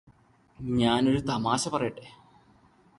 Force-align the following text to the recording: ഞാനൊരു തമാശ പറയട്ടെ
ഞാനൊരു 0.79 1.21
തമാശ 1.21 1.69
പറയട്ടെ 1.69 2.05